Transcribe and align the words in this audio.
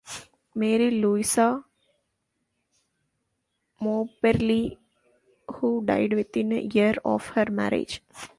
Mary 0.55 0.89
Louisa 0.99 1.63
Moberly, 3.79 4.79
who 5.47 5.85
died 5.85 6.13
within 6.13 6.51
a 6.53 6.61
year 6.61 6.95
of 7.05 7.27
her 7.27 7.45
marriage. 7.51 8.01